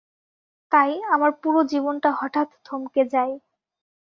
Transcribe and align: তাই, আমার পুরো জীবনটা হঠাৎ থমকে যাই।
তাই, 0.71 0.91
আমার 1.11 1.31
পুরো 1.41 1.59
জীবনটা 1.63 2.09
হঠাৎ 2.19 2.47
থমকে 2.65 3.01
যাই। 3.13 3.31